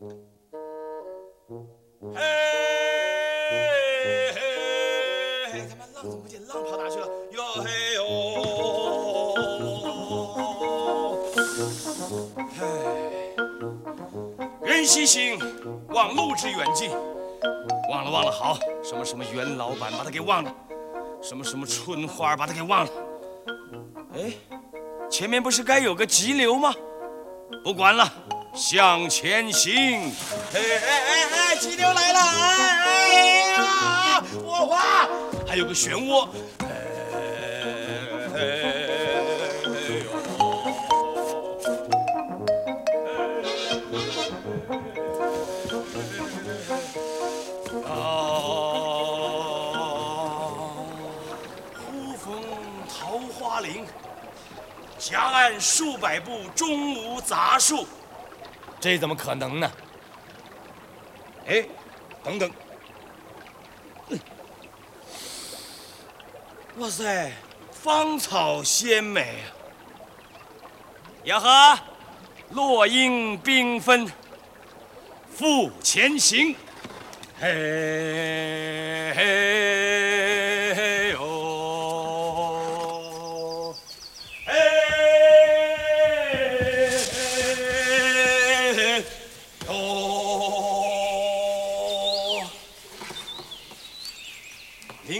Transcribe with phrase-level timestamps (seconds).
[0.00, 0.06] 嘿，
[5.52, 6.40] 嘿，他妈浪怎么不见？
[6.46, 7.06] 浪跑哪去了？
[7.32, 8.00] 哟嘿哟！
[14.62, 15.38] 人兮兮，
[15.90, 16.90] 忘路之远近。
[17.90, 20.50] 忘了忘了，好，什么什么袁老板，把他给忘了；
[21.20, 22.90] 什么什么春花，把他给忘了。
[24.14, 24.32] 哎，
[25.10, 26.74] 前面不是该有个急流吗？
[27.62, 28.10] 不管了，
[28.54, 30.12] 向前行。
[30.52, 32.20] 哎哎哎哎，急流来了！
[32.20, 33.08] 哎
[33.52, 35.08] 呀，我滑，
[35.48, 36.28] 还有个漩涡。
[52.88, 53.84] 桃花林
[54.98, 57.86] 夹岸数百步，中无杂树，
[58.80, 59.70] 这怎么可能呢？
[61.46, 61.64] 哎，
[62.24, 62.50] 等等，
[66.78, 67.32] 哇塞，
[67.70, 69.44] 芳草鲜美啊！
[71.24, 71.78] 呀呵，
[72.50, 74.10] 落英缤纷，
[75.34, 76.54] 复前行，
[77.38, 77.48] 嘿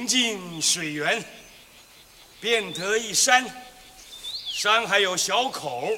[0.06, 1.24] 近水源，
[2.40, 3.44] 便得一山，
[4.52, 5.88] 山还有小口，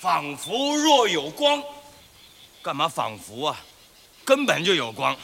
[0.00, 1.62] 仿佛若有光。
[2.62, 3.64] 干嘛仿佛啊？
[4.24, 5.16] 根本就有光。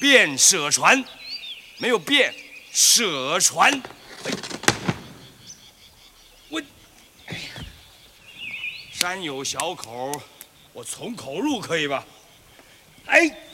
[0.00, 1.02] 便舍船，
[1.78, 2.34] 没有便
[2.72, 3.80] 舍船。
[6.48, 6.60] 我，
[7.26, 7.40] 哎呀，
[8.92, 10.20] 山有小口，
[10.72, 12.04] 我从口入可以吧？
[13.06, 13.47] 哎。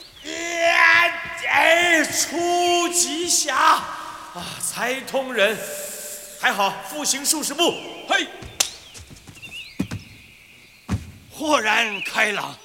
[1.55, 4.45] 哎，出极侠啊！
[4.61, 5.57] 才通人，
[6.41, 7.73] 还好，复行数十步，
[8.09, 8.27] 嘿，
[11.31, 12.57] 豁然开朗。